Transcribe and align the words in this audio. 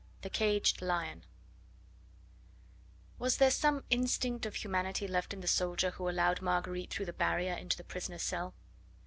THE 0.23 0.31
CAGED 0.31 0.81
LION 0.81 1.25
Was 3.19 3.37
there 3.37 3.51
some 3.51 3.83
instinct 3.91 4.47
of 4.47 4.55
humanity 4.55 5.07
left 5.07 5.31
in 5.31 5.41
the 5.41 5.47
soldier 5.47 5.91
who 5.91 6.09
allowed 6.09 6.41
Marguerite 6.41 6.89
through 6.89 7.05
the 7.05 7.13
barrier 7.13 7.53
into 7.53 7.77
the 7.77 7.83
prisoner's 7.83 8.23
cell? 8.23 8.55